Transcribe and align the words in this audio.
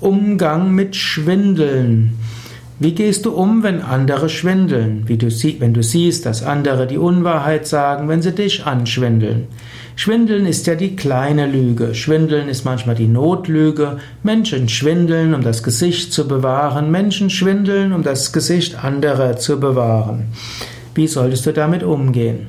Umgang 0.00 0.74
mit 0.74 0.96
Schwindeln. 0.96 2.16
Wie 2.78 2.92
gehst 2.92 3.26
du 3.26 3.32
um, 3.32 3.62
wenn 3.62 3.82
andere 3.82 4.30
schwindeln? 4.30 5.04
Du 5.06 5.28
wenn 5.60 5.74
du 5.74 5.82
siehst, 5.82 6.24
dass 6.24 6.42
andere 6.42 6.86
die 6.86 6.96
Unwahrheit 6.96 7.66
sagen, 7.66 8.08
wenn 8.08 8.22
sie 8.22 8.32
dich 8.32 8.64
anschwindeln. 8.64 9.48
Schwindeln 9.96 10.46
ist 10.46 10.66
ja 10.66 10.74
die 10.74 10.96
kleine 10.96 11.46
Lüge. 11.46 11.94
Schwindeln 11.94 12.48
ist 12.48 12.64
manchmal 12.64 12.94
die 12.94 13.08
Notlüge. 13.08 13.98
Menschen 14.22 14.70
schwindeln, 14.70 15.34
um 15.34 15.42
das 15.42 15.62
Gesicht 15.62 16.14
zu 16.14 16.26
bewahren. 16.26 16.90
Menschen 16.90 17.28
schwindeln, 17.28 17.92
um 17.92 18.02
das 18.02 18.32
Gesicht 18.32 18.82
anderer 18.82 19.36
zu 19.36 19.60
bewahren. 19.60 20.28
Wie 20.94 21.08
solltest 21.08 21.44
du 21.44 21.52
damit 21.52 21.82
umgehen? 21.82 22.46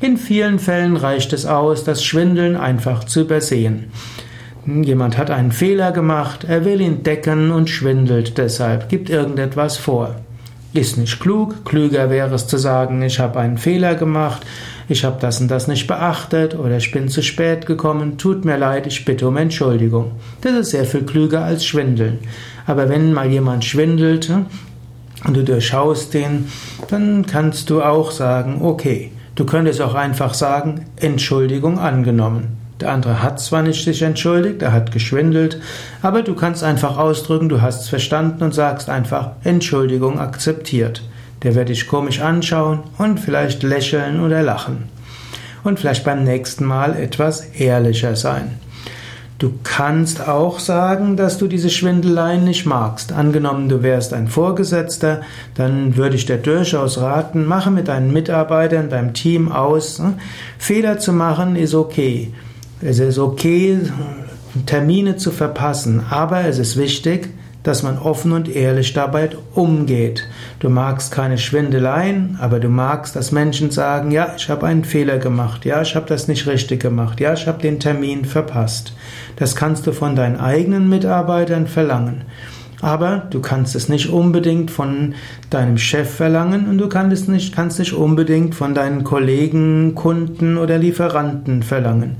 In 0.00 0.16
vielen 0.16 0.58
Fällen 0.58 0.96
reicht 0.96 1.34
es 1.34 1.44
aus, 1.44 1.84
das 1.84 2.02
Schwindeln 2.02 2.56
einfach 2.56 3.04
zu 3.04 3.20
übersehen. 3.20 3.90
Jemand 4.66 5.18
hat 5.18 5.30
einen 5.30 5.52
Fehler 5.52 5.92
gemacht, 5.92 6.44
er 6.48 6.64
will 6.64 6.80
ihn 6.80 7.02
decken 7.02 7.50
und 7.50 7.68
schwindelt 7.68 8.38
deshalb, 8.38 8.88
gibt 8.88 9.10
irgendetwas 9.10 9.76
vor. 9.76 10.14
Ist 10.72 10.96
nicht 10.96 11.20
klug, 11.20 11.66
klüger 11.66 12.08
wäre 12.08 12.34
es 12.34 12.46
zu 12.46 12.56
sagen, 12.56 13.02
ich 13.02 13.20
habe 13.20 13.38
einen 13.40 13.58
Fehler 13.58 13.94
gemacht, 13.94 14.40
ich 14.88 15.04
habe 15.04 15.18
das 15.20 15.38
und 15.40 15.50
das 15.50 15.68
nicht 15.68 15.86
beachtet 15.86 16.58
oder 16.58 16.78
ich 16.78 16.90
bin 16.92 17.08
zu 17.08 17.22
spät 17.22 17.66
gekommen, 17.66 18.16
tut 18.16 18.46
mir 18.46 18.56
leid, 18.56 18.86
ich 18.86 19.04
bitte 19.04 19.28
um 19.28 19.36
Entschuldigung. 19.36 20.12
Das 20.40 20.54
ist 20.54 20.70
sehr 20.70 20.86
viel 20.86 21.04
klüger 21.04 21.44
als 21.44 21.66
schwindeln. 21.66 22.20
Aber 22.66 22.88
wenn 22.88 23.12
mal 23.12 23.30
jemand 23.30 23.66
schwindelt 23.66 24.30
und 25.26 25.36
du 25.36 25.44
durchschaust 25.44 26.14
den, 26.14 26.48
dann 26.88 27.26
kannst 27.26 27.68
du 27.68 27.82
auch 27.82 28.10
sagen, 28.10 28.62
okay, 28.62 29.12
du 29.34 29.44
könntest 29.44 29.82
auch 29.82 29.94
einfach 29.94 30.32
sagen, 30.32 30.86
Entschuldigung 30.96 31.78
angenommen. 31.78 32.63
Der 32.80 32.90
andere 32.90 33.22
hat 33.22 33.40
zwar 33.40 33.62
nicht 33.62 33.84
sich 33.84 34.02
entschuldigt, 34.02 34.60
er 34.62 34.72
hat 34.72 34.90
geschwindelt, 34.90 35.60
aber 36.02 36.22
du 36.22 36.34
kannst 36.34 36.64
einfach 36.64 36.98
ausdrücken, 36.98 37.48
du 37.48 37.62
hast 37.62 37.82
es 37.82 37.88
verstanden 37.88 38.42
und 38.42 38.52
sagst 38.52 38.88
einfach 38.88 39.32
Entschuldigung 39.44 40.18
akzeptiert. 40.18 41.02
Der 41.44 41.54
wird 41.54 41.68
dich 41.68 41.86
komisch 41.86 42.20
anschauen 42.20 42.80
und 42.98 43.20
vielleicht 43.20 43.62
lächeln 43.62 44.20
oder 44.20 44.42
lachen. 44.42 44.88
Und 45.62 45.78
vielleicht 45.78 46.04
beim 46.04 46.24
nächsten 46.24 46.64
Mal 46.64 46.96
etwas 46.96 47.44
ehrlicher 47.54 48.16
sein. 48.16 48.58
Du 49.38 49.52
kannst 49.62 50.26
auch 50.26 50.58
sagen, 50.58 51.16
dass 51.16 51.38
du 51.38 51.48
diese 51.48 51.68
Schwindeleien 51.68 52.44
nicht 52.44 52.66
magst. 52.66 53.12
Angenommen, 53.12 53.68
du 53.68 53.82
wärst 53.82 54.12
ein 54.14 54.28
Vorgesetzter, 54.28 55.22
dann 55.54 55.96
würde 55.96 56.16
ich 56.16 56.24
dir 56.24 56.38
durchaus 56.38 56.98
raten, 56.98 57.44
mache 57.44 57.70
mit 57.70 57.88
deinen 57.88 58.12
Mitarbeitern, 58.12 58.90
deinem 58.90 59.12
Team 59.12 59.50
aus. 59.50 59.98
Hm? 59.98 60.14
Fehler 60.58 60.98
zu 60.98 61.12
machen 61.12 61.56
ist 61.56 61.74
okay. 61.74 62.32
Es 62.86 62.98
ist 62.98 63.18
okay, 63.18 63.78
Termine 64.66 65.16
zu 65.16 65.30
verpassen, 65.30 66.02
aber 66.10 66.44
es 66.44 66.58
ist 66.58 66.76
wichtig, 66.76 67.30
dass 67.62 67.82
man 67.82 67.96
offen 67.96 68.32
und 68.32 68.54
ehrlich 68.54 68.92
dabei 68.92 69.30
umgeht. 69.54 70.28
Du 70.58 70.68
magst 70.68 71.10
keine 71.10 71.38
Schwindeleien, 71.38 72.36
aber 72.42 72.60
du 72.60 72.68
magst, 72.68 73.16
dass 73.16 73.32
Menschen 73.32 73.70
sagen, 73.70 74.10
ja, 74.10 74.34
ich 74.36 74.50
habe 74.50 74.66
einen 74.66 74.84
Fehler 74.84 75.16
gemacht, 75.16 75.64
ja, 75.64 75.80
ich 75.80 75.96
habe 75.96 76.04
das 76.06 76.28
nicht 76.28 76.46
richtig 76.46 76.82
gemacht, 76.82 77.20
ja, 77.20 77.32
ich 77.32 77.46
habe 77.46 77.62
den 77.62 77.80
Termin 77.80 78.26
verpasst. 78.26 78.92
Das 79.36 79.56
kannst 79.56 79.86
du 79.86 79.92
von 79.92 80.14
deinen 80.14 80.38
eigenen 80.38 80.90
Mitarbeitern 80.90 81.66
verlangen. 81.66 82.24
Aber 82.82 83.28
du 83.30 83.40
kannst 83.40 83.74
es 83.76 83.88
nicht 83.88 84.10
unbedingt 84.10 84.70
von 84.70 85.14
deinem 85.48 85.78
Chef 85.78 86.16
verlangen 86.16 86.68
und 86.68 86.76
du 86.76 86.90
kannst 86.90 87.14
es 87.14 87.28
nicht, 87.28 87.56
kannst 87.56 87.78
nicht 87.78 87.94
unbedingt 87.94 88.54
von 88.54 88.74
deinen 88.74 89.04
Kollegen, 89.04 89.94
Kunden 89.94 90.58
oder 90.58 90.76
Lieferanten 90.76 91.62
verlangen. 91.62 92.16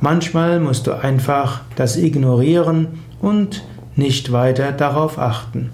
Manchmal 0.00 0.60
musst 0.60 0.86
du 0.86 0.92
einfach 0.92 1.60
das 1.76 1.96
ignorieren 1.96 2.88
und 3.20 3.64
nicht 3.96 4.32
weiter 4.32 4.72
darauf 4.72 5.18
achten. 5.18 5.70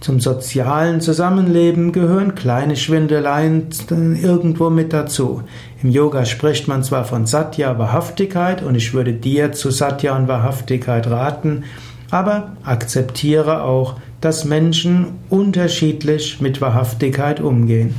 Zum 0.00 0.20
sozialen 0.20 1.00
Zusammenleben 1.00 1.92
gehören 1.92 2.34
kleine 2.34 2.76
Schwindeleien 2.76 3.68
irgendwo 3.90 4.68
mit 4.68 4.92
dazu. 4.92 5.42
Im 5.82 5.90
Yoga 5.90 6.24
spricht 6.24 6.68
man 6.68 6.82
zwar 6.82 7.04
von 7.04 7.26
Satya, 7.26 7.78
Wahrhaftigkeit, 7.78 8.62
und 8.62 8.74
ich 8.74 8.92
würde 8.92 9.12
dir 9.12 9.52
zu 9.52 9.70
Satya 9.70 10.16
und 10.16 10.28
Wahrhaftigkeit 10.28 11.08
raten, 11.08 11.64
aber 12.10 12.52
akzeptiere 12.64 13.62
auch, 13.62 13.94
dass 14.20 14.44
Menschen 14.44 15.06
unterschiedlich 15.30 16.40
mit 16.40 16.60
Wahrhaftigkeit 16.60 17.40
umgehen. 17.40 17.94